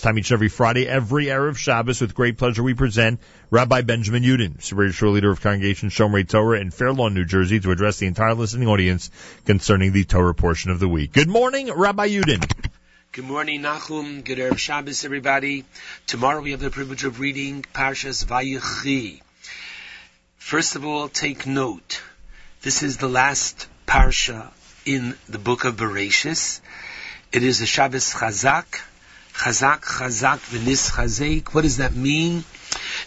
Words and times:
Time 0.00 0.18
each 0.18 0.30
and 0.30 0.36
every 0.36 0.48
Friday, 0.48 0.88
every 0.88 1.26
Erev 1.26 1.56
Shabbos. 1.56 2.00
With 2.00 2.14
great 2.14 2.38
pleasure, 2.38 2.62
we 2.62 2.74
present 2.74 3.20
Rabbi 3.50 3.82
Benjamin 3.82 4.22
Yudin, 4.22 4.60
Shul 4.92 5.10
Leader 5.10 5.30
of 5.30 5.40
Congregation 5.40 5.90
Shomrei 5.90 6.26
Torah 6.26 6.58
in 6.58 6.70
Fair 6.70 6.92
Lawn, 6.92 7.14
New 7.14 7.24
Jersey, 7.24 7.60
to 7.60 7.70
address 7.70 7.98
the 7.98 8.06
entire 8.06 8.34
listening 8.34 8.68
audience 8.68 9.10
concerning 9.44 9.92
the 9.92 10.04
Torah 10.04 10.34
portion 10.34 10.70
of 10.70 10.78
the 10.78 10.88
week. 10.88 11.12
Good 11.12 11.28
morning, 11.28 11.70
Rabbi 11.70 12.08
Yudin. 12.08 12.70
Good 13.12 13.26
morning, 13.26 13.62
Nachum. 13.62 14.24
Good 14.24 14.38
Erev 14.38 14.58
Shabbos, 14.58 15.04
everybody. 15.04 15.64
Tomorrow 16.06 16.40
we 16.40 16.52
have 16.52 16.60
the 16.60 16.70
privilege 16.70 17.04
of 17.04 17.20
reading 17.20 17.64
Parshas 17.74 18.24
Vayechi. 18.24 19.20
First 20.38 20.76
of 20.76 20.84
all, 20.84 21.08
take 21.08 21.46
note. 21.46 22.02
This 22.62 22.82
is 22.82 22.96
the 22.96 23.08
last 23.08 23.66
Parsha 23.86 24.50
in 24.86 25.16
the 25.28 25.38
book 25.38 25.64
of 25.64 25.76
Bereshis. 25.76 26.60
It 27.32 27.42
is 27.42 27.60
a 27.60 27.66
Shabbos 27.66 28.12
Chazak. 28.12 28.80
Chazak, 29.34 29.82
Chazak, 29.82 30.38
V'nis 30.50 30.90
Chazek. 30.90 31.54
What 31.54 31.62
does 31.62 31.78
that 31.78 31.94
mean? 31.94 32.44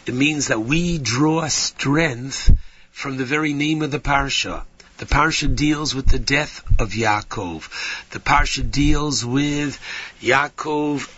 It 0.05 0.13
means 0.13 0.47
that 0.47 0.61
we 0.61 0.97
draw 0.97 1.47
strength 1.47 2.51
from 2.91 3.17
the 3.17 3.25
very 3.25 3.53
name 3.53 3.81
of 3.81 3.91
the 3.91 3.99
Parsha. 3.99 4.63
The 4.97 5.05
Parsha 5.05 5.53
deals 5.53 5.95
with 5.95 6.07
the 6.07 6.19
death 6.19 6.63
of 6.79 6.91
Yaakov. 6.91 8.09
The 8.11 8.19
Parsha 8.19 8.69
deals 8.69 9.25
with 9.25 9.79
Yaakov 10.21 11.09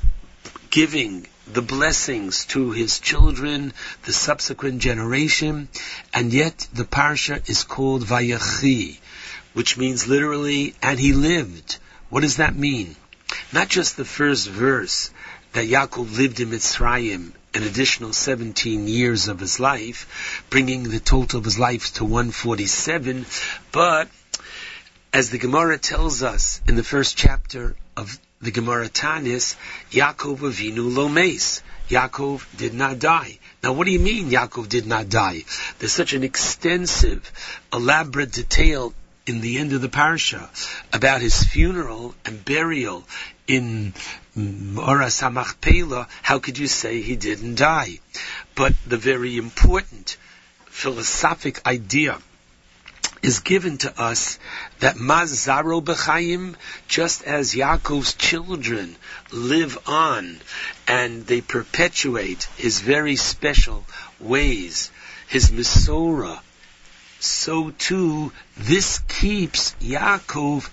giving 0.69 1.27
the 1.47 1.61
blessings 1.61 2.45
to 2.45 2.71
his 2.71 2.99
children, 2.99 3.73
the 4.03 4.13
subsequent 4.13 4.79
generation, 4.79 5.67
and 6.13 6.33
yet 6.33 6.67
the 6.73 6.85
Parsha 6.85 7.47
is 7.49 7.63
called 7.63 8.03
Vayachi, 8.03 8.97
which 9.53 9.77
means 9.77 10.07
literally, 10.07 10.73
and 10.81 10.99
he 10.99 11.13
lived. 11.13 11.77
What 12.09 12.21
does 12.21 12.37
that 12.37 12.55
mean? 12.55 12.95
Not 13.51 13.69
just 13.69 13.97
the 13.97 14.05
first 14.05 14.47
verse 14.47 15.09
that 15.53 15.67
Yaakov 15.67 16.17
lived 16.17 16.39
in 16.39 16.49
Mitzrayim 16.49 17.31
an 17.53 17.63
additional 17.63 18.11
17 18.11 18.87
years 18.87 19.29
of 19.29 19.39
his 19.39 19.59
life, 19.61 20.43
bringing 20.49 20.83
the 20.83 20.99
total 20.99 21.39
of 21.39 21.45
his 21.45 21.57
life 21.57 21.93
to 21.93 22.03
147, 22.03 23.25
but 23.71 24.09
as 25.13 25.29
the 25.29 25.37
Gemara 25.37 25.77
tells 25.77 26.21
us 26.21 26.59
in 26.67 26.75
the 26.75 26.83
first 26.83 27.15
chapter 27.15 27.77
of 27.95 28.19
the 28.41 28.51
Gemara 28.51 28.89
Tanis, 28.89 29.55
Yaakov 29.91 30.39
Avinu 30.39 30.93
Lomes. 30.93 31.63
Yaakov 31.89 32.43
did 32.57 32.73
not 32.73 32.99
die. 32.99 33.39
Now, 33.63 33.73
what 33.73 33.85
do 33.85 33.91
you 33.91 33.99
mean 33.99 34.29
Yaakov 34.29 34.67
did 34.67 34.85
not 34.85 35.07
die? 35.07 35.45
There's 35.79 35.93
such 35.93 36.13
an 36.13 36.23
extensive, 36.23 37.31
elaborate 37.71 38.31
detail 38.31 38.93
in 39.25 39.41
the 39.41 39.57
end 39.57 39.73
of 39.73 39.81
the 39.81 39.89
parsha 39.89 40.47
about 40.93 41.21
his 41.21 41.43
funeral 41.43 42.13
and 42.25 42.45
burial 42.45 43.03
in 43.47 43.93
Ora 44.35 45.07
Samachpela, 45.07 46.07
how 46.21 46.39
could 46.39 46.57
you 46.57 46.67
say 46.67 47.01
he 47.01 47.15
didn't 47.15 47.55
die? 47.55 47.99
But 48.53 48.73
the 48.85 48.97
very 48.97 49.37
important 49.37 50.17
philosophic 50.65 51.65
idea 51.65 52.19
is 53.21 53.39
given 53.39 53.77
to 53.79 53.99
us 53.99 54.37
that 54.79 54.97
Mazaro 54.97 55.81
just 56.87 57.23
as 57.23 57.55
Yaakov's 57.55 58.13
children 58.13 58.95
live 59.31 59.77
on 59.87 60.39
and 60.87 61.25
they 61.25 61.41
perpetuate 61.41 62.43
his 62.57 62.81
very 62.81 63.15
special 63.15 63.83
ways, 64.19 64.91
his 65.27 65.49
Misora, 65.49 66.39
so 67.25 67.71
too 67.71 68.31
this 68.57 68.99
keeps 69.07 69.75
Yaakov 69.81 70.69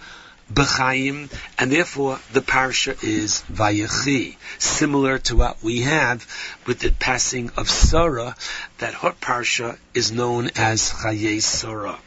b'chaim, 0.52 1.30
and 1.58 1.72
therefore 1.72 2.18
the 2.32 2.42
parsha 2.42 3.02
is 3.02 3.42
Vayechi, 3.50 4.36
similar 4.58 5.18
to 5.18 5.36
what 5.36 5.62
we 5.62 5.82
have 5.82 6.26
with 6.66 6.80
the 6.80 6.90
passing 6.90 7.50
of 7.56 7.70
Sarah, 7.70 8.36
that 8.78 8.94
her 8.94 9.12
parsha 9.12 9.78
is 9.94 10.12
known 10.12 10.50
as 10.56 10.90
Chaye 10.90 11.40
Sarah. 11.40 11.98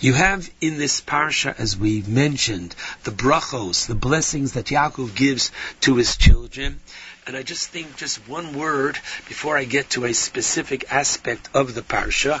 You 0.00 0.12
have 0.12 0.50
in 0.60 0.78
this 0.78 1.00
parsha, 1.00 1.54
as 1.58 1.76
we 1.76 2.02
mentioned, 2.02 2.74
the 3.04 3.10
brachos, 3.10 3.86
the 3.86 3.94
blessings 3.94 4.52
that 4.52 4.66
Yaakov 4.66 5.14
gives 5.14 5.50
to 5.80 5.96
his 5.96 6.16
children. 6.16 6.80
And 7.28 7.36
I 7.36 7.42
just 7.42 7.68
think 7.68 7.94
just 7.98 8.26
one 8.26 8.54
word 8.54 8.94
before 9.26 9.58
I 9.58 9.64
get 9.64 9.90
to 9.90 10.06
a 10.06 10.14
specific 10.14 10.90
aspect 10.90 11.50
of 11.52 11.74
the 11.74 11.82
parsha, 11.82 12.40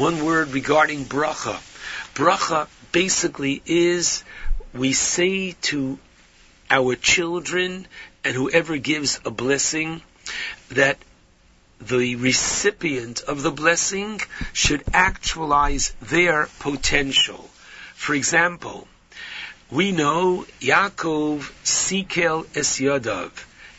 one 0.00 0.24
word 0.24 0.48
regarding 0.48 1.04
bracha. 1.04 1.54
Bracha 2.12 2.66
basically 2.90 3.62
is 3.66 4.24
we 4.74 4.94
say 4.94 5.52
to 5.70 6.00
our 6.68 6.96
children 6.96 7.86
and 8.24 8.34
whoever 8.34 8.78
gives 8.78 9.20
a 9.24 9.30
blessing 9.30 10.02
that 10.70 10.98
the 11.80 12.16
recipient 12.16 13.20
of 13.20 13.44
the 13.44 13.52
blessing 13.52 14.20
should 14.52 14.82
actualize 14.92 15.94
their 16.02 16.48
potential. 16.58 17.48
For 17.94 18.12
example, 18.12 18.88
we 19.70 19.92
know 19.92 20.46
Yaakov 20.60 21.48
Sikel 21.62 22.44
Es. 22.56 22.80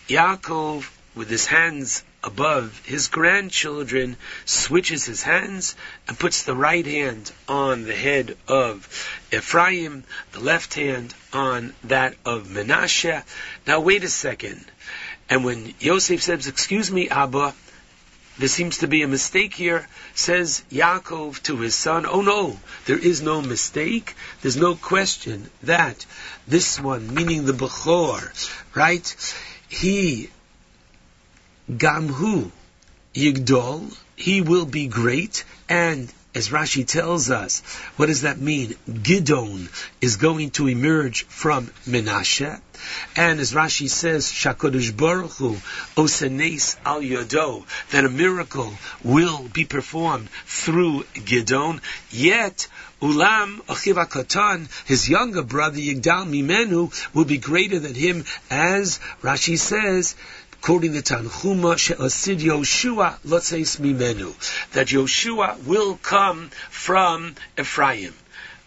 Yaakov, 0.08 0.90
with 1.16 1.30
his 1.30 1.48
hands 1.48 2.04
above 2.24 2.82
his 2.86 3.08
grandchildren 3.08 4.18
switches 4.46 5.06
his 5.06 5.24
hands 5.24 5.76
and 6.08 6.20
puts 6.20 6.44
the 6.44 6.56
right 6.56 6.86
hand 6.86 7.32
on 7.48 7.84
the 7.84 7.96
head 7.96 8.38
of 8.48 8.88
Ephraim, 9.32 10.04
the 10.34 10.40
left 10.40 10.74
hand 10.74 11.14
on 11.34 11.74
that 11.86 12.16
of 12.26 12.48
Menashe. 12.48 13.24
Now 13.66 13.80
wait 13.80 14.04
a 14.04 14.10
second. 14.10 14.64
And 15.30 15.44
when 15.44 15.74
Yosef 15.80 16.22
says, 16.22 16.48
excuse 16.48 16.92
me, 16.92 17.10
Abba, 17.10 17.54
there 18.38 18.48
seems 18.48 18.80
to 18.80 18.88
be 18.88 19.02
a 19.02 19.08
mistake 19.08 19.54
here, 19.54 19.88
says 20.14 20.64
Yaakov 20.72 21.42
to 21.44 21.58
his 21.58 21.76
son, 21.76 22.06
oh 22.06 22.22
no, 22.22 22.60
there 22.86 23.00
is 23.00 23.22
no 23.22 23.42
mistake. 23.42 24.16
There's 24.42 24.58
no 24.58 24.76
question 24.76 25.50
that 25.64 26.06
this 26.48 26.80
one, 26.80 27.14
meaning 27.14 27.46
the 27.46 27.54
Bechor, 27.54 28.22
right? 28.76 29.16
He 29.68 30.30
Gamhu 31.70 32.52
Yigdol, 33.14 33.96
he 34.16 34.42
will 34.42 34.66
be 34.66 34.88
great, 34.88 35.44
and 35.68 36.12
as 36.38 36.50
Rashi 36.50 36.86
tells 36.86 37.32
us, 37.32 37.62
what 37.96 38.06
does 38.06 38.22
that 38.22 38.40
mean? 38.40 38.76
Gidon 38.88 39.70
is 40.02 40.18
going 40.18 40.52
to 40.52 40.68
emerge 40.68 41.26
from 41.26 41.66
Menashe, 41.88 42.62
and 43.16 43.40
as 43.40 43.54
Rashi 43.54 43.90
says, 43.90 44.28
Shakodesh 44.28 44.96
Baruch 44.96 45.32
Hu 45.38 45.56
Osenes 45.96 46.78
al 46.86 47.02
Yodo, 47.02 47.66
that 47.90 48.06
a 48.06 48.10
miracle 48.10 48.72
will 49.04 49.48
be 49.52 49.66
performed 49.66 50.30
through 50.46 51.06
Gidon. 51.16 51.82
Yet 52.12 52.68
Ulam 53.02 53.62
Achiva 53.66 54.08
Katan, 54.08 54.70
his 54.86 55.10
younger 55.10 55.42
brother 55.42 55.80
Yigdal 55.80 56.28
Mimenu, 56.28 56.94
will 57.16 57.26
be 57.26 57.40
greater 57.40 57.80
than 57.80 57.96
him, 57.96 58.26
as 58.52 59.00
Rashi 59.24 59.58
says 59.58 60.16
quoting 60.62 60.94
the 60.94 61.02
Tanchuma, 61.02 61.78
She'asid 61.78 62.40
Yoshua 62.40 63.20
Lotzeis 63.26 63.80
Mimenu, 63.80 64.34
that 64.72 64.88
Yoshua 64.88 65.64
will 65.64 65.98
come 65.98 66.50
from 66.70 67.36
Ephraim. 67.58 68.14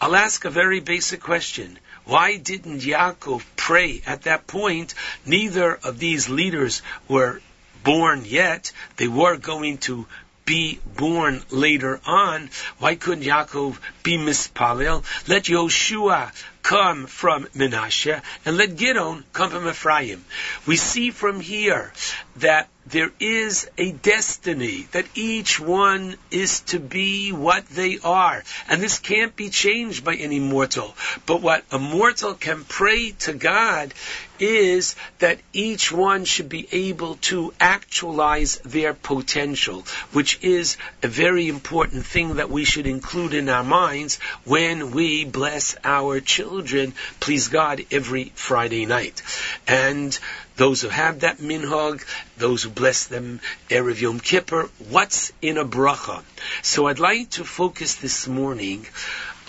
I'll 0.00 0.16
ask 0.16 0.44
a 0.44 0.50
very 0.50 0.80
basic 0.80 1.20
question. 1.20 1.78
Why 2.04 2.36
didn't 2.36 2.80
Yaakov 2.80 3.42
pray 3.56 4.02
at 4.06 4.22
that 4.22 4.46
point? 4.46 4.94
Neither 5.26 5.74
of 5.74 5.98
these 5.98 6.28
leaders 6.28 6.82
were 7.06 7.40
born 7.84 8.24
yet. 8.24 8.72
They 8.96 9.08
were 9.08 9.36
going 9.36 9.78
to 9.78 10.06
be 10.44 10.80
born 10.96 11.42
later 11.50 12.00
on. 12.04 12.50
Why 12.78 12.94
couldn't 12.94 13.24
Yaakov 13.24 13.78
be 14.02 14.18
mispalel? 14.18 15.04
Let 15.28 15.44
Yoshua 15.44 16.32
come 16.62 17.06
from 17.06 17.44
Menashe 17.56 18.20
and 18.44 18.56
let 18.56 18.76
Gidon 18.76 19.24
come 19.32 19.50
from 19.50 19.68
Ephraim. 19.68 20.24
We 20.66 20.76
see 20.76 21.10
from 21.10 21.40
here 21.40 21.92
that 22.36 22.68
there 22.90 23.12
is 23.20 23.70
a 23.78 23.92
destiny 23.92 24.88
that 24.92 25.06
each 25.14 25.60
one 25.60 26.16
is 26.31 26.60
to 26.60 26.81
be 26.81 27.32
what 27.32 27.66
they 27.69 27.98
are. 28.02 28.42
And 28.69 28.82
this 28.82 28.98
can't 28.98 29.34
be 29.37 29.48
changed 29.48 30.04
by 30.04 30.14
any 30.16 30.40
mortal. 30.40 30.94
But 31.26 31.40
what 31.40 31.64
a 31.70 31.78
mortal 31.78 32.34
can 32.34 32.64
pray 32.64 33.12
to 33.20 33.32
God 33.32 33.94
is 34.40 34.96
that 35.19 35.38
each 35.52 35.92
one 35.92 36.25
should 36.25 36.48
be 36.48 36.66
able 36.72 37.16
to 37.16 37.52
actualize 37.60 38.56
their 38.64 38.94
potential, 38.94 39.84
which 40.12 40.38
is 40.43 40.78
a 41.02 41.08
very 41.08 41.48
important 41.48 42.06
thing 42.06 42.36
that 42.36 42.50
we 42.50 42.64
should 42.64 42.86
include 42.86 43.34
in 43.34 43.48
our 43.48 43.64
minds 43.64 44.19
when 44.44 44.93
we 44.93 45.25
bless 45.25 45.76
our 45.84 46.20
children, 46.20 46.94
please 47.20 47.48
God, 47.48 47.84
every 47.90 48.32
Friday 48.34 48.86
night. 48.86 49.22
And 49.69 50.19
those 50.60 50.82
who 50.82 50.90
have 50.90 51.20
that 51.20 51.38
minhag, 51.38 52.04
those 52.36 52.64
who 52.64 52.68
bless 52.68 53.06
them 53.06 53.40
Erev 53.70 53.98
Yom 53.98 54.20
Kippur, 54.20 54.68
what's 54.90 55.32
in 55.40 55.56
a 55.56 55.64
bracha? 55.64 56.22
So 56.60 56.86
I'd 56.86 56.98
like 56.98 57.30
to 57.30 57.44
focus 57.44 57.94
this 57.94 58.28
morning 58.28 58.86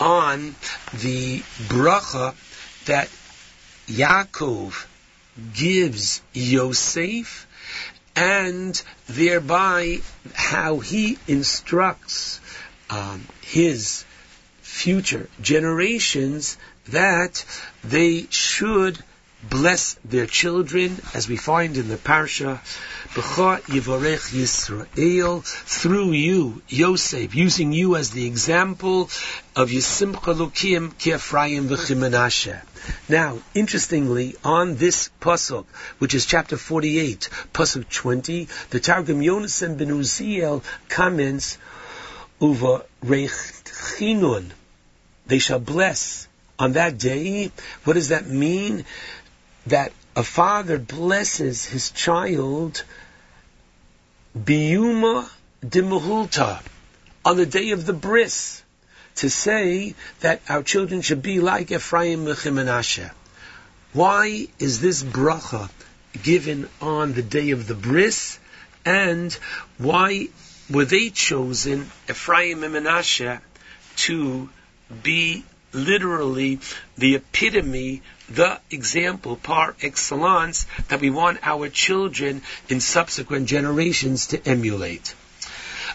on 0.00 0.54
the 0.94 1.40
bracha 1.68 2.34
that 2.86 3.10
Yaakov 3.88 4.86
gives 5.52 6.22
Yosef 6.32 7.46
and 8.16 8.82
thereby 9.06 9.98
how 10.32 10.78
he 10.78 11.18
instructs 11.28 12.40
um, 12.88 13.28
his 13.42 14.06
future 14.62 15.28
generations 15.42 16.56
that 16.88 17.44
they 17.84 18.26
should 18.30 18.98
bless 19.48 19.94
their 20.04 20.26
children, 20.26 21.00
as 21.14 21.28
we 21.28 21.36
find 21.36 21.76
in 21.76 21.88
the 21.88 21.96
parsha, 21.96 22.58
B'cha 23.14 23.60
Yivarech 23.62 24.32
Yisrael, 24.32 25.44
through 25.44 26.12
you, 26.12 26.62
Yosef, 26.68 27.34
using 27.34 27.72
you 27.72 27.96
as 27.96 28.10
the 28.10 28.26
example 28.26 29.10
of 29.56 29.70
Yisimcha 29.70 30.34
Lukim 30.34 30.96
Ki 30.98 31.14
Ephraim 31.14 31.68
V'chimenashe. 31.68 32.60
Now, 33.08 33.38
interestingly, 33.54 34.36
on 34.44 34.76
this 34.76 35.10
pasuk, 35.20 35.66
which 35.98 36.14
is 36.14 36.26
chapter 36.26 36.56
48, 36.56 37.28
pasuk 37.52 37.88
20, 37.88 38.48
the 38.70 38.80
Targum 38.80 39.20
Yonasan 39.20 39.76
ben 39.76 39.88
Uziel 39.88 40.62
comments, 40.88 41.58
Uva 42.40 42.84
Rechinun, 43.04 44.50
they 45.26 45.38
shall 45.38 45.60
bless 45.60 46.26
on 46.58 46.72
that 46.72 46.98
day. 46.98 47.50
What 47.84 47.94
does 47.94 48.08
that 48.08 48.26
mean? 48.28 48.84
That 49.66 49.92
a 50.16 50.22
father 50.22 50.78
blesses 50.78 51.64
his 51.64 51.90
child 51.90 52.82
biyuma 54.36 55.28
dimuhulta 55.64 56.62
on 57.24 57.36
the 57.36 57.46
day 57.46 57.70
of 57.70 57.86
the 57.86 57.92
bris 57.92 58.62
to 59.16 59.30
say 59.30 59.94
that 60.20 60.40
our 60.48 60.62
children 60.62 61.02
should 61.02 61.22
be 61.22 61.40
like 61.40 61.70
Ephraim 61.70 62.24
Menashe. 62.24 63.10
Why 63.92 64.48
is 64.58 64.80
this 64.80 65.02
bracha 65.02 65.70
given 66.22 66.68
on 66.80 67.12
the 67.12 67.22
day 67.22 67.50
of 67.50 67.66
the 67.66 67.74
bris? 67.74 68.38
And 68.84 69.32
why 69.78 70.28
were 70.70 70.86
they 70.86 71.10
chosen, 71.10 71.90
Ephraim 72.08 72.64
and 72.64 72.74
Menashe, 72.74 73.40
to 73.96 74.48
be 75.02 75.44
literally 75.72 76.60
the 76.96 77.14
epitome, 77.16 78.02
the 78.28 78.60
example 78.70 79.36
par 79.36 79.74
excellence 79.82 80.66
that 80.88 81.00
we 81.00 81.10
want 81.10 81.38
our 81.42 81.68
children 81.68 82.42
in 82.68 82.80
subsequent 82.80 83.46
generations 83.46 84.28
to 84.28 84.48
emulate. 84.48 85.14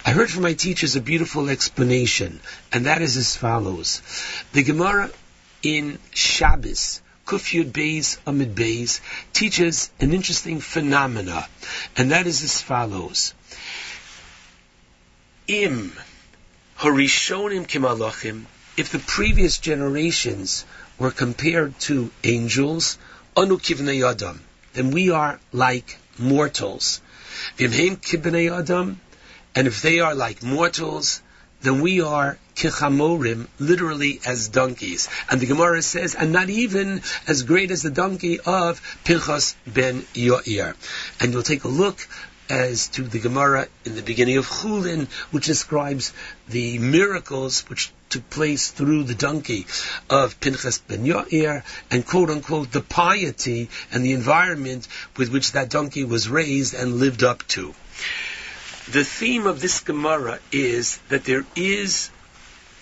I 0.05 0.11
heard 0.11 0.29
from 0.29 0.43
my 0.43 0.53
teachers 0.53 0.95
a 0.95 1.01
beautiful 1.01 1.49
explanation, 1.49 2.39
and 2.71 2.85
that 2.85 3.01
is 3.01 3.17
as 3.17 3.35
follows. 3.35 4.01
The 4.53 4.63
Gemara 4.63 5.09
in 5.63 5.99
Shabbos, 6.13 7.01
Kufyud 7.25 7.71
Beis 7.71 8.17
Amud 8.25 8.53
Beis, 8.53 9.01
teaches 9.33 9.89
an 9.99 10.13
interesting 10.13 10.61
phenomena, 10.61 11.47
and 11.97 12.11
that 12.11 12.27
is 12.27 12.43
as 12.43 12.61
follows. 12.61 13.33
Im 15.47 15.91
Harishonim 16.79 17.67
Kimalachim 17.67 18.45
if 18.77 18.91
the 18.91 18.99
previous 18.99 19.57
generations 19.57 20.63
were 20.99 21.11
compared 21.11 21.77
to 21.79 22.11
angels, 22.23 22.97
anu 23.35 23.59
adam, 24.05 24.41
then 24.73 24.91
we 24.91 25.09
are 25.09 25.39
like 25.51 25.97
mortals. 26.19 27.01
Kibnei 27.57 28.51
adam, 28.55 29.01
and 29.55 29.67
if 29.67 29.81
they 29.81 29.99
are 29.99 30.13
like 30.13 30.43
mortals, 30.43 31.21
then 31.61 31.81
we 31.81 32.01
are 32.01 32.37
kichamorim, 32.55 33.47
literally 33.57 34.19
as 34.25 34.47
donkeys. 34.49 35.09
And 35.29 35.41
the 35.41 35.47
Gemara 35.47 35.81
says, 35.81 36.13
and 36.13 36.31
not 36.31 36.49
even 36.51 37.01
as 37.27 37.43
great 37.43 37.71
as 37.71 37.81
the 37.81 37.89
donkey 37.89 38.39
of 38.39 38.79
Pinchas 39.03 39.55
ben 39.65 40.03
Yoir. 40.13 40.75
And 41.19 41.33
you'll 41.33 41.41
take 41.41 41.63
a 41.63 41.67
look 41.67 42.07
as 42.49 42.87
to 42.89 43.03
the 43.03 43.19
Gemara 43.19 43.67
in 43.85 43.95
the 43.95 44.01
beginning 44.01 44.37
of 44.37 44.47
Chulin, 44.47 45.07
which 45.31 45.45
describes 45.45 46.13
the 46.47 46.79
miracles 46.79 47.61
which 47.69 47.91
took 48.09 48.29
place 48.29 48.71
through 48.71 49.03
the 49.03 49.15
donkey 49.15 49.65
of 50.09 50.39
Pinchas 50.39 50.77
ben 50.79 51.05
Yair, 51.05 51.63
and 51.91 52.05
quote 52.05 52.29
unquote 52.29 52.71
the 52.71 52.81
piety 52.81 53.69
and 53.91 54.03
the 54.03 54.13
environment 54.13 54.87
with 55.17 55.29
which 55.29 55.51
that 55.51 55.69
donkey 55.69 56.03
was 56.03 56.29
raised 56.29 56.73
and 56.73 56.99
lived 56.99 57.23
up 57.23 57.47
to. 57.49 57.73
The 58.91 59.03
theme 59.03 59.47
of 59.47 59.59
this 59.59 59.81
Gemara 59.81 60.39
is 60.51 60.99
that 61.09 61.25
there 61.25 61.45
is 61.55 62.09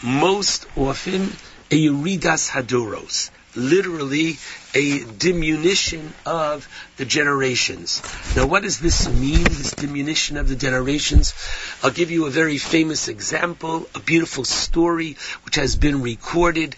most 0.04 0.68
often 0.76 1.36
a 1.72 1.88
Yeridas 1.88 2.50
Hadoros, 2.50 3.32
literally 3.56 4.38
a 4.74 5.04
diminution 5.04 6.14
of 6.26 6.68
the 6.98 7.06
generations. 7.06 8.02
Now, 8.36 8.46
what 8.48 8.64
does 8.64 8.80
this 8.80 9.08
mean, 9.10 9.44
this 9.44 9.72
diminution 9.72 10.38
of 10.38 10.50
the 10.50 10.56
generations? 10.56 11.34
I'll 11.82 11.92
give 11.92 12.12
you 12.12 12.26
a 12.26 12.30
very 12.30 12.58
famous 12.58 13.08
example, 13.08 13.88
a 13.96 14.00
beautiful 14.00 14.44
story 14.44 15.18
which 15.44 15.56
has 15.56 15.76
been 15.76 16.02
recorded 16.02 16.76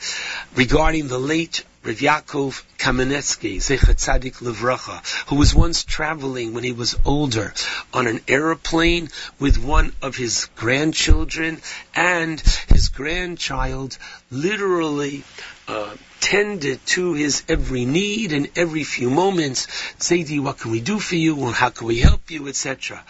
regarding 0.56 1.08
the 1.08 1.20
late 1.20 1.64
Rav 1.88 1.96
Yaakov 1.96 2.64
Kamenetsky, 2.78 3.58
Zecher 3.58 3.96
Tzadik 3.96 4.42
Levracha, 4.42 5.00
who 5.30 5.38
was 5.38 5.56
once 5.56 5.86
traveling 5.86 6.54
when 6.54 6.66
he 6.66 6.74
was 6.74 6.98
older 7.06 7.54
on 7.94 8.08
an 8.08 8.20
aeroplane 8.28 9.10
with 9.40 9.58
one 9.58 9.94
of 10.02 10.18
his 10.18 10.50
grandchildren, 10.58 11.62
and 11.96 12.42
his 12.68 12.90
grandchild 12.90 13.98
literally 14.30 15.24
uh, 15.70 15.96
tended 16.20 16.86
to 16.88 17.14
his 17.14 17.44
every 17.48 17.86
need 17.86 18.34
and 18.34 18.50
every 18.56 18.84
few 18.84 19.10
moments. 19.10 19.68
Zaidi, 20.00 20.40
what 20.40 20.60
can 20.60 20.72
we 20.72 20.82
do 20.82 21.00
for 21.00 21.16
you? 21.16 21.52
How 21.52 21.70
can 21.70 21.88
we 21.88 22.00
help 22.00 22.32
you? 22.32 22.48
Etc. 22.48 23.04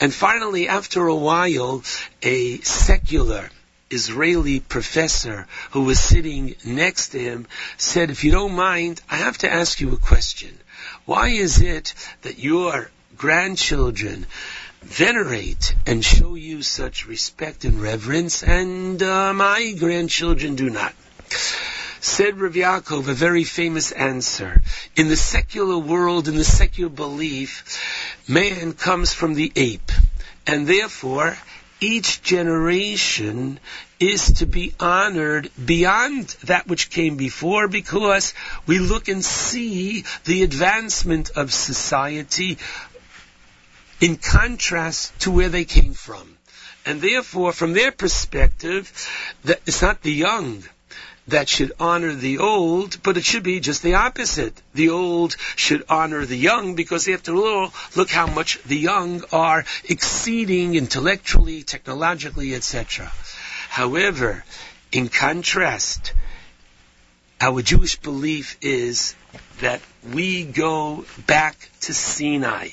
And 0.00 0.12
finally, 0.12 0.68
after 0.68 1.06
a 1.06 1.14
while, 1.14 1.82
a 2.22 2.58
secular 2.60 3.50
Israeli 3.90 4.60
professor 4.60 5.46
who 5.72 5.82
was 5.82 6.00
sitting 6.00 6.54
next 6.64 7.10
to 7.10 7.18
him 7.18 7.46
said, 7.76 8.10
if 8.10 8.24
you 8.24 8.32
don't 8.32 8.54
mind, 8.54 9.00
I 9.10 9.16
have 9.16 9.38
to 9.38 9.52
ask 9.52 9.80
you 9.80 9.92
a 9.92 9.98
question. 9.98 10.58
Why 11.04 11.28
is 11.28 11.60
it 11.60 11.94
that 12.22 12.38
your 12.38 12.90
grandchildren 13.16 14.26
venerate 14.80 15.74
and 15.86 16.04
show 16.04 16.34
you 16.34 16.62
such 16.62 17.06
respect 17.06 17.64
and 17.64 17.80
reverence 17.80 18.42
and 18.42 19.02
uh, 19.02 19.32
my 19.34 19.74
grandchildren 19.78 20.56
do 20.56 20.70
not? 20.70 20.94
Said 22.04 22.40
Rav 22.40 22.54
Yaakov 22.54 23.06
a 23.06 23.14
very 23.14 23.44
famous 23.44 23.92
answer. 23.92 24.60
In 24.96 25.06
the 25.06 25.16
secular 25.16 25.78
world, 25.78 26.26
in 26.26 26.34
the 26.34 26.42
secular 26.42 26.90
belief, 26.90 27.80
man 28.26 28.72
comes 28.72 29.12
from 29.12 29.34
the 29.34 29.52
ape. 29.54 29.92
And 30.44 30.66
therefore, 30.66 31.38
each 31.78 32.20
generation 32.22 33.60
is 34.00 34.32
to 34.38 34.46
be 34.46 34.74
honored 34.80 35.48
beyond 35.64 36.26
that 36.42 36.66
which 36.66 36.90
came 36.90 37.16
before 37.16 37.68
because 37.68 38.34
we 38.66 38.80
look 38.80 39.06
and 39.06 39.24
see 39.24 40.04
the 40.24 40.42
advancement 40.42 41.30
of 41.36 41.52
society 41.52 42.58
in 44.00 44.16
contrast 44.16 45.16
to 45.20 45.30
where 45.30 45.50
they 45.50 45.64
came 45.64 45.94
from. 45.94 46.36
And 46.84 47.00
therefore, 47.00 47.52
from 47.52 47.74
their 47.74 47.92
perspective, 47.92 48.90
it's 49.44 49.82
not 49.82 50.02
the 50.02 50.12
young 50.12 50.64
that 51.28 51.48
should 51.48 51.72
honor 51.78 52.14
the 52.14 52.38
old, 52.38 53.02
but 53.02 53.16
it 53.16 53.24
should 53.24 53.42
be 53.42 53.60
just 53.60 53.82
the 53.82 53.94
opposite. 53.94 54.60
The 54.74 54.90
old 54.90 55.36
should 55.56 55.84
honor 55.88 56.26
the 56.26 56.36
young 56.36 56.74
because 56.74 57.08
after 57.08 57.34
all, 57.36 57.72
look 57.94 58.10
how 58.10 58.26
much 58.26 58.60
the 58.64 58.76
young 58.76 59.22
are 59.32 59.64
exceeding 59.84 60.74
intellectually, 60.74 61.62
technologically, 61.62 62.54
etc. 62.54 63.12
However, 63.68 64.44
in 64.90 65.08
contrast, 65.08 66.12
our 67.40 67.62
Jewish 67.62 67.96
belief 67.96 68.56
is 68.60 69.14
that 69.60 69.80
we 70.12 70.44
go 70.44 71.04
back 71.26 71.70
to 71.80 71.94
Sinai. 71.94 72.68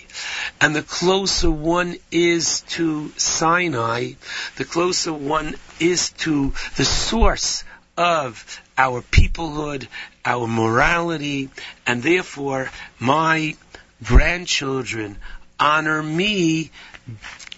And 0.60 0.76
the 0.76 0.84
closer 0.84 1.50
one 1.50 1.96
is 2.12 2.62
to 2.70 3.12
Sinai, 3.16 4.14
the 4.58 4.66
closer 4.66 5.14
one 5.14 5.56
is 5.80 6.10
to 6.24 6.54
the 6.76 6.86
source 6.86 7.64
of 8.00 8.62
our 8.78 9.02
peoplehood, 9.02 9.86
our 10.24 10.48
morality, 10.48 11.50
and 11.86 12.02
therefore 12.02 12.72
my 12.98 13.56
grandchildren 14.02 15.18
honor 15.60 16.02
me 16.02 16.72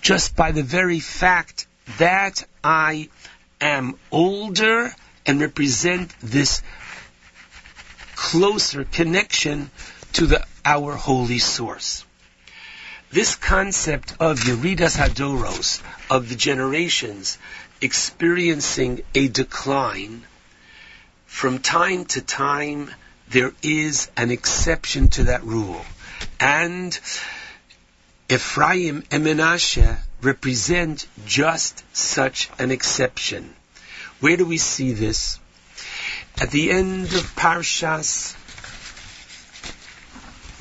just 0.02 0.36
by 0.36 0.52
the 0.52 0.64
very 0.64 1.00
fact 1.00 1.68
that 2.00 2.44
I 2.64 3.10
am 3.62 3.94
older 4.10 4.92
and 5.28 5.40
represent 5.40 6.12
this 6.22 6.64
closer 8.16 8.84
connection 8.84 9.70
to 10.14 10.26
the, 10.26 10.46
our 10.66 10.96
holy 10.96 11.38
source. 11.38 12.04
This 13.12 13.36
concept 13.36 14.16
of 14.20 14.40
Yeridas 14.40 14.98
Hadoros, 14.98 15.82
of 16.10 16.30
the 16.30 16.36
generations 16.36 17.38
experiencing 17.82 19.02
a 19.14 19.28
decline, 19.28 20.24
from 21.32 21.58
time 21.58 22.06
to 22.06 22.22
time, 22.22 22.92
there 23.30 23.52
is 23.64 24.12
an 24.16 24.30
exception 24.30 25.08
to 25.08 25.24
that 25.24 25.44
rule. 25.44 25.84
And 26.40 26.94
Ephraim 28.30 29.04
and 29.10 29.26
Menashe 29.26 29.98
represent 30.22 31.08
just 31.26 31.84
such 31.96 32.50
an 32.60 32.70
exception. 32.70 33.56
Where 34.20 34.38
do 34.38 34.46
we 34.46 34.60
see 34.60 34.92
this? 34.92 35.40
At 36.40 36.52
the 36.52 36.70
end 36.70 37.06
of 37.06 37.36
Parshas 37.36 38.36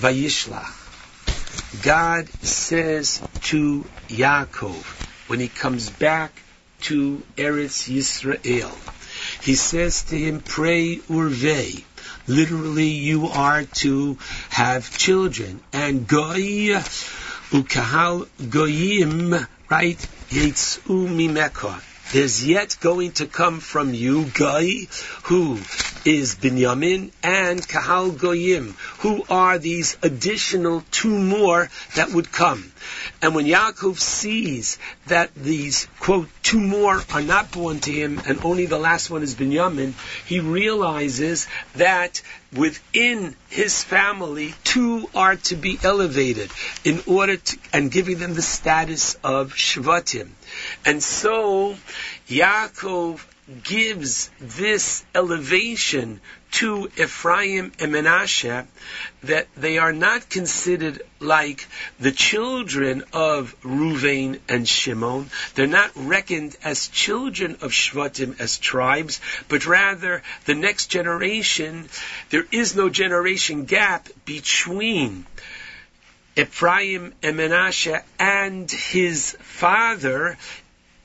Vayishlach, 0.00 1.82
God 1.82 2.28
says 2.42 3.20
to 3.50 3.84
Yaakov 4.08 4.82
when 5.28 5.40
he 5.40 5.48
comes 5.48 5.90
back 5.90 6.32
to 6.82 7.22
Eretz 7.36 7.90
Yisrael, 7.92 8.72
he 9.42 9.54
says 9.54 10.02
to 10.04 10.18
him, 10.18 10.40
pray 10.40 10.96
urvei. 11.08 11.84
Literally, 12.26 12.88
you 12.88 13.26
are 13.28 13.64
to 13.82 14.18
have 14.50 14.96
children. 14.96 15.60
And 15.72 16.06
goy 16.06 16.78
ukahal 17.50 18.28
goyim, 18.50 19.34
right? 19.68 20.08
Yetzu 20.30 21.08
mimeka. 21.08 21.89
There's 22.12 22.44
yet 22.44 22.76
going 22.80 23.12
to 23.12 23.26
come 23.26 23.60
from 23.60 23.94
you 23.94 24.24
Guy, 24.34 24.88
who 25.24 25.60
is 26.04 26.34
Binyamin, 26.34 27.12
and 27.22 27.66
Kahal 27.66 28.10
Goyim, 28.10 28.74
who 28.98 29.24
are 29.30 29.58
these 29.58 29.96
additional 30.02 30.82
two 30.90 31.16
more 31.16 31.70
that 31.94 32.10
would 32.10 32.32
come. 32.32 32.72
And 33.22 33.32
when 33.36 33.46
Yaakov 33.46 34.00
sees 34.00 34.78
that 35.06 35.32
these, 35.36 35.86
quote, 36.00 36.28
two 36.42 36.58
more 36.58 37.00
are 37.12 37.22
not 37.22 37.52
born 37.52 37.78
to 37.80 37.92
him 37.92 38.20
and 38.26 38.44
only 38.44 38.66
the 38.66 38.78
last 38.78 39.08
one 39.08 39.22
is 39.22 39.36
Binyamin, 39.36 39.92
he 40.26 40.40
realizes 40.40 41.46
that 41.76 42.22
within 42.54 43.36
his 43.48 43.82
family, 43.82 44.54
two 44.64 45.08
are 45.14 45.36
to 45.36 45.56
be 45.56 45.78
elevated 45.82 46.50
in 46.84 47.02
order 47.06 47.36
to, 47.36 47.58
and 47.72 47.90
giving 47.90 48.18
them 48.18 48.34
the 48.34 48.42
status 48.42 49.16
of 49.22 49.52
Shvatim. 49.54 50.30
And 50.84 51.02
so, 51.02 51.76
Yaakov 52.28 53.20
gives 53.64 54.30
this 54.40 55.04
elevation 55.14 56.20
to 56.52 56.90
Ephraim 56.96 57.72
and 57.78 57.92
Menashe 57.92 58.66
that 59.22 59.48
they 59.56 59.78
are 59.78 59.92
not 59.92 60.28
considered 60.28 61.02
like 61.18 61.66
the 61.98 62.12
children 62.12 63.02
of 63.12 63.54
Ruvain 63.62 64.40
and 64.48 64.68
Shimon. 64.68 65.30
They're 65.54 65.66
not 65.66 65.90
reckoned 65.94 66.56
as 66.62 66.88
children 66.88 67.58
of 67.60 67.72
Shvatim 67.72 68.40
as 68.40 68.58
tribes, 68.58 69.20
but 69.48 69.66
rather 69.66 70.22
the 70.44 70.54
next 70.54 70.86
generation. 70.86 71.88
There 72.30 72.46
is 72.50 72.76
no 72.76 72.88
generation 72.88 73.64
gap 73.64 74.08
between 74.24 75.26
Ephraim 76.36 77.12
and 77.22 77.36
Menashe 77.36 78.02
and 78.18 78.70
his 78.70 79.36
father 79.40 80.38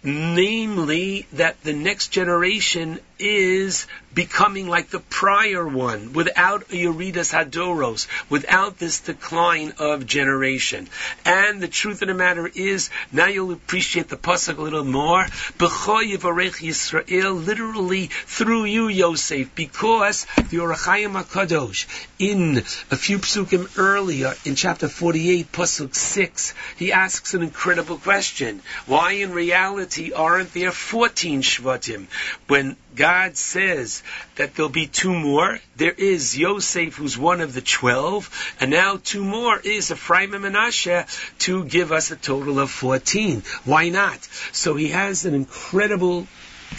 namely 0.05 1.25
that 1.33 1.61
the 1.63 1.73
next 1.73 2.09
generation 2.09 2.99
is 3.19 3.87
becoming 4.15 4.67
like 4.67 4.89
the 4.89 4.99
prior 4.99 5.67
one 5.67 6.13
without 6.13 6.69
Yeridas 6.69 7.33
Hadoros, 7.33 8.07
without 8.29 8.79
this 8.79 9.01
decline 9.01 9.73
of 9.77 10.07
generation. 10.07 10.87
And 11.25 11.61
the 11.61 11.67
truth 11.67 12.01
of 12.01 12.07
the 12.07 12.13
matter 12.13 12.47
is, 12.47 12.89
now 13.11 13.27
you'll 13.27 13.51
appreciate 13.51 14.07
the 14.07 14.17
pasuk 14.17 14.57
a 14.57 14.61
little 14.61 14.85
more. 14.85 15.25
B'choy 15.59 16.15
Yisrael, 16.15 17.45
literally 17.45 18.07
through 18.07 18.63
you, 18.63 18.87
Yosef, 18.87 19.53
because 19.53 20.25
the 20.49 20.59
Ohr 20.59 20.73
HaChaim 20.73 21.21
HaKadosh, 21.21 21.85
in 22.17 22.57
a 22.57 22.95
few 22.95 23.19
psukim 23.19 23.77
earlier, 23.77 24.33
in 24.45 24.55
chapter 24.55 24.87
48, 24.87 25.51
pasuk 25.51 25.93
6, 25.93 26.53
he 26.77 26.93
asks 26.93 27.33
an 27.33 27.43
incredible 27.43 27.97
question. 27.97 28.61
Why 28.85 29.11
in 29.13 29.33
reality 29.33 30.13
aren't 30.13 30.53
there 30.53 30.71
14 30.71 31.41
Shvatim? 31.41 32.07
When 32.47 32.77
God 32.95 33.37
says 33.37 34.03
that 34.35 34.55
there'll 34.55 34.69
be 34.69 34.87
two 34.87 35.13
more. 35.13 35.59
There 35.75 35.91
is 35.91 36.37
Yosef, 36.37 36.95
who's 36.95 37.17
one 37.17 37.41
of 37.41 37.53
the 37.53 37.61
twelve, 37.61 38.29
and 38.59 38.71
now 38.71 38.99
two 39.03 39.23
more 39.23 39.59
is 39.59 39.91
Ephraim 39.91 40.33
and 40.33 40.45
Menashe 40.45 41.05
to 41.39 41.65
give 41.65 41.91
us 41.91 42.11
a 42.11 42.15
total 42.15 42.59
of 42.59 42.71
fourteen. 42.71 43.43
Why 43.65 43.89
not? 43.89 44.23
So 44.51 44.75
he 44.75 44.89
has 44.89 45.25
an 45.25 45.33
incredible 45.33 46.27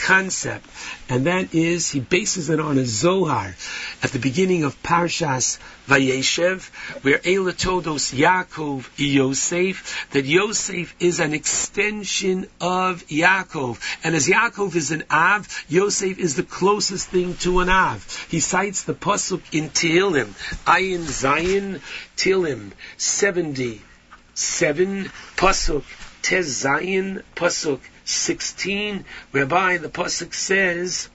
concept, 0.00 0.66
and 1.08 1.26
that 1.26 1.54
is 1.54 1.90
he 1.90 2.00
bases 2.00 2.50
it 2.50 2.60
on 2.60 2.78
a 2.78 2.84
Zohar 2.84 3.54
at 4.02 4.10
the 4.10 4.18
beginning 4.18 4.64
of 4.64 4.82
Parshas 4.82 5.58
Vayeshev, 5.88 6.68
where 7.02 7.18
Eila 7.18 7.56
toldos 7.56 8.12
Yaakov 8.12 8.88
Yosef, 8.96 10.08
that 10.10 10.24
Yosef 10.24 10.94
is 11.00 11.20
an 11.20 11.32
extension 11.32 12.48
of 12.60 13.06
Yaakov. 13.06 13.78
And 14.04 14.14
as 14.14 14.28
Yaakov 14.28 14.74
is 14.74 14.90
an 14.90 15.04
Av, 15.10 15.48
Yosef 15.68 16.18
is 16.18 16.36
the 16.36 16.42
closest 16.42 17.08
thing 17.08 17.34
to 17.36 17.60
an 17.60 17.68
Av. 17.68 18.26
He 18.30 18.40
cites 18.40 18.82
the 18.82 18.94
Pasuk 18.94 19.42
in 19.52 19.70
Tehillim, 19.70 20.32
Ayin 20.66 21.04
Zayin, 21.04 21.80
Tehillim 22.16 22.72
77, 22.96 25.10
Pasuk 25.36 25.84
Tes 26.22 26.64
Zayin, 26.64 27.22
Pasuk 27.36 27.80
16, 28.06 29.04
whereby 29.32 29.78
the 29.78 29.88
Pasuk 29.88 30.32
says, 30.32 31.08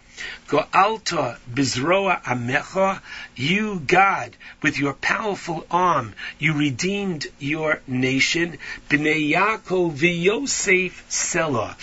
Go'alta 0.47 1.39
bizroa 1.51 2.21
amecha, 2.23 3.01
you 3.35 3.79
God, 3.79 4.35
with 4.61 4.77
your 4.77 4.93
powerful 4.93 5.65
arm, 5.71 6.13
you 6.37 6.53
redeemed 6.53 7.25
your 7.39 7.81
nation. 7.87 8.59
Bnei 8.89 9.31
Yaakov 9.31 9.95
v'Yosef 9.95 11.09
Selah. 11.09 11.75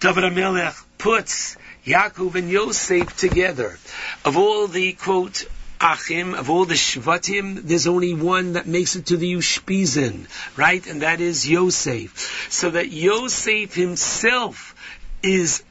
David 0.00 0.24
HaMelech 0.24 0.82
puts 0.98 1.56
Yaakov 1.86 2.34
and 2.34 2.50
Yosef 2.50 3.16
together. 3.16 3.78
Of 4.24 4.36
all 4.36 4.66
the 4.66 4.92
quote 4.92 5.44
Achim, 5.82 6.34
of 6.34 6.48
all 6.48 6.64
the 6.64 6.74
Shvatim, 6.74 7.62
there's 7.64 7.88
only 7.88 8.14
one 8.14 8.52
that 8.52 8.68
makes 8.68 8.94
it 8.94 9.06
to 9.06 9.16
the 9.16 9.34
Ushpizin, 9.34 10.26
right? 10.56 10.86
And 10.86 11.02
that 11.02 11.20
is 11.20 11.48
Yosef. 11.48 12.46
So 12.50 12.70
that 12.70 12.92
Yosef 12.92 13.74
himself 13.74 14.76
is 15.24 15.64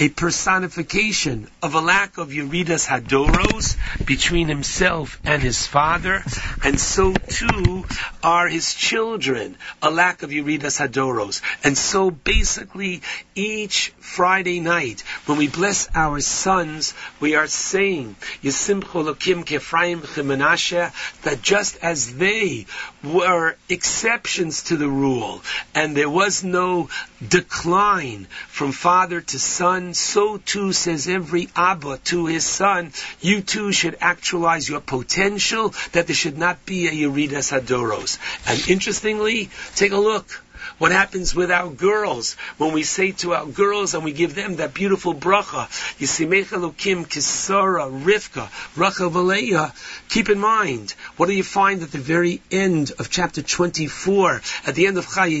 a 0.00 0.08
personification 0.08 1.48
of 1.60 1.74
a 1.74 1.80
lack 1.80 2.18
of 2.18 2.28
Yeridas 2.28 2.86
Hadoros 2.86 3.76
between 4.06 4.46
himself 4.46 5.20
and 5.24 5.42
his 5.42 5.66
father, 5.66 6.22
and 6.62 6.78
so 6.78 7.14
too 7.14 7.84
are 8.22 8.46
his 8.46 8.74
children, 8.74 9.56
a 9.82 9.90
lack 9.90 10.22
of 10.22 10.30
Yeridas 10.30 10.78
Hadoros. 10.78 11.42
And 11.64 11.76
so 11.76 12.12
basically, 12.12 13.02
each 13.34 13.92
Friday 13.98 14.60
night, 14.60 15.00
when 15.26 15.36
we 15.36 15.48
bless 15.48 15.88
our 15.94 16.20
sons, 16.20 16.94
we 17.18 17.34
are 17.34 17.48
saying, 17.48 18.14
Yesimcho 18.42 19.04
Lokim 19.04 19.44
Kefraim 19.44 20.00
Chemenashe, 20.02 20.92
that 21.22 21.42
just 21.42 21.76
as 21.82 22.14
they 22.14 22.66
were 23.02 23.56
exceptions 23.68 24.64
to 24.64 24.76
the 24.76 24.88
rule, 24.88 25.42
and 25.74 25.96
there 25.96 26.10
was 26.10 26.44
no 26.44 26.88
decline 27.26 28.26
from 28.46 28.70
father 28.70 29.20
to 29.20 29.38
son, 29.38 29.87
so 29.94 30.38
too 30.38 30.72
says 30.72 31.08
every 31.08 31.48
Abba 31.54 31.98
to 32.04 32.26
his 32.26 32.44
son, 32.44 32.92
you 33.20 33.42
too 33.42 33.72
should 33.72 33.96
actualize 34.00 34.68
your 34.68 34.80
potential, 34.80 35.74
that 35.92 36.06
there 36.06 36.16
should 36.16 36.38
not 36.38 36.64
be 36.66 36.88
a 36.88 36.92
Yeridas 36.92 37.52
Hadoros. 37.52 38.18
And 38.46 38.68
interestingly, 38.68 39.50
take 39.74 39.92
a 39.92 39.96
look. 39.96 40.42
What 40.78 40.92
happens 40.92 41.34
with 41.34 41.50
our 41.50 41.70
girls 41.70 42.34
when 42.56 42.72
we 42.72 42.82
say 42.82 43.12
to 43.12 43.34
our 43.34 43.46
girls 43.46 43.94
and 43.94 44.04
we 44.04 44.12
give 44.12 44.34
them 44.34 44.56
that 44.56 44.74
beautiful 44.74 45.14
bracha, 45.14 45.68
Yisimecha 45.98 46.58
Lukim 46.58 47.06
Kisara 47.06 47.88
Rivka 48.04 48.48
Rachel 48.76 49.72
Keep 50.08 50.28
in 50.30 50.38
mind, 50.38 50.94
what 51.16 51.26
do 51.26 51.32
you 51.32 51.42
find 51.42 51.82
at 51.82 51.92
the 51.92 51.98
very 51.98 52.40
end 52.50 52.92
of 52.98 53.10
chapter 53.10 53.42
24, 53.42 54.40
at 54.66 54.74
the 54.74 54.86
end 54.86 54.98
of 54.98 55.06
Chaye 55.06 55.38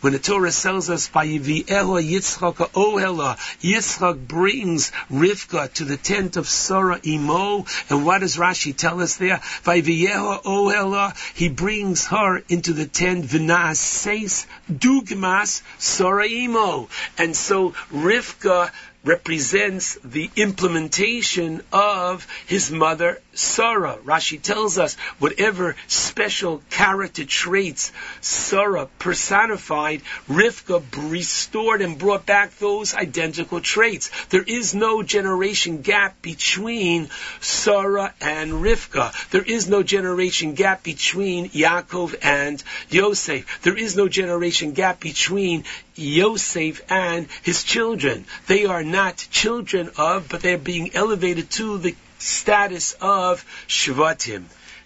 when 0.00 0.12
the 0.12 0.18
Torah 0.18 0.50
tells 0.50 0.90
us 0.90 1.08
by 1.08 1.26
Yivi'eha 1.26 1.66
Yitzchak 1.66 2.70
Ohela, 2.72 3.36
Yitzchak 3.62 4.26
brings 4.26 4.90
Rivka 5.10 5.72
to 5.74 5.84
the 5.84 5.96
tent 5.96 6.36
of 6.36 6.48
Sarah 6.48 7.00
Imo, 7.06 7.64
and 7.88 8.04
what 8.04 8.20
does 8.20 8.36
Rashi 8.36 8.76
tell 8.76 9.00
us 9.00 9.16
there? 9.16 9.40
By 9.64 9.80
Ohela, 9.80 11.16
he 11.34 11.48
brings 11.48 12.06
her 12.06 12.42
into 12.48 12.72
the 12.72 12.86
tent 12.86 13.26
V'na'as 13.26 13.76
says 13.96 14.46
dugmas 14.70 15.62
soraimo. 15.78 16.88
And 17.18 17.36
so 17.36 17.70
Rivka 17.92 18.70
represents 19.04 19.98
the 20.04 20.30
implementation 20.36 21.62
of 21.72 22.26
his 22.46 22.70
mother 22.70 23.20
Sarah, 23.36 23.98
Rashi 24.04 24.40
tells 24.40 24.78
us, 24.78 24.94
whatever 25.18 25.76
special 25.86 26.62
character 26.70 27.24
traits 27.24 27.92
Sarah 28.20 28.88
personified, 28.98 30.02
Rivka 30.28 30.82
restored 31.10 31.82
and 31.82 31.98
brought 31.98 32.26
back 32.26 32.56
those 32.58 32.94
identical 32.94 33.60
traits. 33.60 34.10
There 34.30 34.42
is 34.42 34.74
no 34.74 35.02
generation 35.02 35.82
gap 35.82 36.20
between 36.22 37.08
Sarah 37.40 38.14
and 38.20 38.52
Rivka. 38.52 39.12
There 39.30 39.42
is 39.42 39.68
no 39.68 39.82
generation 39.82 40.54
gap 40.54 40.82
between 40.82 41.50
Yaakov 41.50 42.14
and 42.22 42.62
Yosef. 42.88 43.62
There 43.62 43.76
is 43.76 43.96
no 43.96 44.08
generation 44.08 44.72
gap 44.72 45.00
between 45.00 45.64
Yosef 45.94 46.80
and 46.90 47.28
his 47.42 47.64
children. 47.64 48.24
They 48.46 48.64
are 48.66 48.82
not 48.82 49.26
children 49.30 49.90
of, 49.96 50.28
but 50.28 50.40
they're 50.40 50.58
being 50.58 50.94
elevated 50.94 51.50
to 51.52 51.78
the 51.78 51.94
status 52.18 52.96
of 53.00 53.44
Shvatim. 53.68 54.44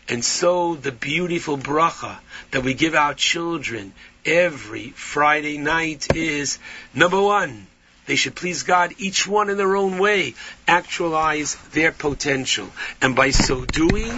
And 0.09 0.25
so 0.25 0.75
the 0.75 0.93
beautiful 0.93 1.57
bracha 1.57 2.19
that 2.51 2.65
we 2.65 2.75
give 2.75 2.95
our 2.95 3.15
children 3.15 3.93
every 4.25 4.91
Friday 4.91 5.57
night 5.59 6.17
is 6.17 6.59
number 6.95 7.21
one, 7.21 7.67
they 8.07 8.17
should 8.17 8.35
please 8.35 8.65
God, 8.65 8.95
each 8.99 9.27
one 9.27 9.51
in 9.51 9.57
their 9.57 9.77
own 9.77 9.99
way, 9.99 10.35
actualize 10.67 11.55
their 11.73 11.93
potential. 11.93 12.69
And 13.01 13.15
by 13.15 13.31
so 13.31 13.65
doing, 13.65 14.13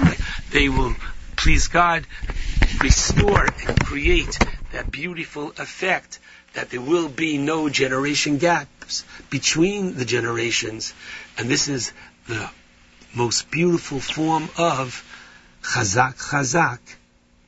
they 0.50 0.70
will 0.70 0.94
please 1.36 1.68
God, 1.68 2.06
restore 2.80 3.44
and 3.66 3.84
create 3.84 4.38
that 4.72 4.90
beautiful 4.90 5.50
effect 5.58 6.18
that 6.54 6.70
there 6.70 6.80
will 6.80 7.08
be 7.08 7.38
no 7.38 7.68
generation 7.68 8.38
gaps 8.38 9.04
between 9.30 9.94
the 9.96 10.04
generations. 10.04 10.94
And 11.36 11.48
this 11.48 11.68
is 11.68 11.92
the 12.28 12.48
most 13.14 13.50
beautiful 13.50 14.00
form 14.00 14.48
of 14.56 15.04
chazak 15.62 16.16
chazak, 16.16 16.78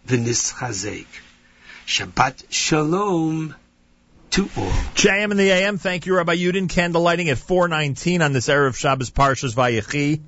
the 0.06 0.16
nischazek. 0.16 1.06
Shabbat 1.86 2.44
shalom 2.50 3.54
to 4.30 4.42
all. 4.56 4.70
JM 4.94 5.30
in 5.30 5.36
the 5.36 5.50
AM. 5.50 5.78
Thank 5.78 6.06
you, 6.06 6.16
Rabbi 6.16 6.36
Yudin. 6.36 6.68
Candle 6.68 7.02
lighting 7.02 7.28
at 7.28 7.38
419 7.38 8.22
on 8.22 8.32
this 8.32 8.48
Erev 8.48 8.74
Shabbos 8.74 9.10
Parshas 9.10 9.54
Vayechi. 9.54 10.22